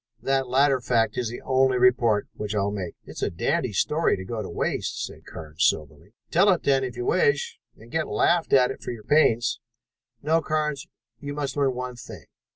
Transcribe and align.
That 0.23 0.47
latter 0.49 0.81
fact 0.81 1.15
is 1.15 1.29
the 1.29 1.43
only 1.43 1.77
report 1.77 2.27
which 2.33 2.55
I 2.55 2.61
will 2.61 2.71
make." 2.71 2.95
"It 3.05 3.11
is 3.11 3.21
a 3.21 3.29
dandy 3.29 3.71
story 3.71 4.17
to 4.17 4.25
go 4.25 4.41
to 4.41 4.49
waste," 4.49 5.05
said 5.05 5.27
Carnes 5.31 5.63
soberly. 5.63 6.15
"Tell 6.31 6.49
it 6.53 6.63
then, 6.63 6.83
if 6.83 6.97
you 6.97 7.05
wish, 7.05 7.59
and 7.77 7.91
get 7.91 8.07
laughed 8.07 8.51
at 8.51 8.81
for 8.81 8.89
your 8.89 9.03
pains. 9.03 9.59
No, 10.23 10.41
Carnes, 10.41 10.87
you 11.19 11.35
must 11.35 11.55
learn 11.55 11.75
one 11.75 11.97
thing. 11.97 12.25